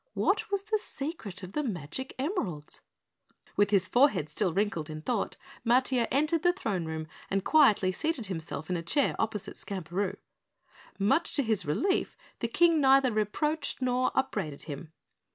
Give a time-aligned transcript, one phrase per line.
[0.15, 2.81] What was the secret of the magic emeralds?
[3.55, 8.25] With his forehead still wrinkled in thought, Matiah entered the throne room and quietly seated
[8.25, 10.15] himself in a chair opposite Skamperoo.
[10.97, 14.91] Much to his relief, the King neither reproached nor upbraided him.